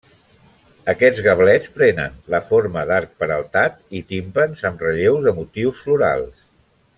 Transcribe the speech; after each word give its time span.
Aquests 0.93 1.19
gablets 1.25 1.69
prenen 1.75 2.15
la 2.35 2.39
forma 2.47 2.85
d'arc 2.93 3.13
peraltat 3.25 3.77
i 4.01 4.01
timpans 4.13 4.65
amb 4.71 4.83
relleus 4.89 5.29
de 5.29 5.35
motius 5.43 5.85
florals. 5.87 6.35